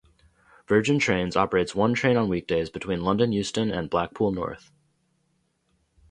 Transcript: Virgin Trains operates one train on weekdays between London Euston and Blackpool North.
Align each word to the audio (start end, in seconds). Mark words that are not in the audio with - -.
Virgin 0.67 0.97
Trains 0.97 1.35
operates 1.35 1.75
one 1.75 1.93
train 1.93 2.17
on 2.17 2.27
weekdays 2.27 2.71
between 2.71 3.03
London 3.03 3.31
Euston 3.33 3.69
and 3.69 3.87
Blackpool 3.87 4.31
North. 4.31 4.71